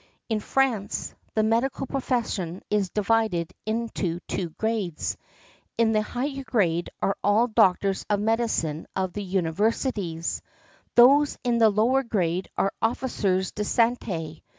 In 0.29 0.39
France, 0.39 1.13
the 1.35 1.43
medical 1.43 1.85
profession 1.85 2.63
is 2.71 2.89
divided 2.89 3.53
into 3.67 4.19
two 4.27 4.49
grades; 4.49 5.15
in 5.77 5.91
the 5.91 6.01
higher 6.01 6.43
grade 6.43 6.89
are 7.03 7.15
all 7.23 7.45
doctors 7.45 8.03
of 8.09 8.19
medicine 8.19 8.87
of 8.95 9.13
the 9.13 9.21
universities; 9.23 10.41
those 10.95 11.37
in 11.43 11.59
the 11.59 11.69
lower 11.69 12.01
grade 12.01 12.49
are 12.57 12.73
officiers 12.81 13.51
de 13.51 13.61
santé. 13.61 14.41